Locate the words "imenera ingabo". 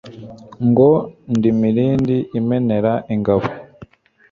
2.39-3.45